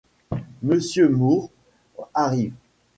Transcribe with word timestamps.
Monsieur 0.63 1.09
Moore, 1.11 1.51
arrive. 2.15 2.53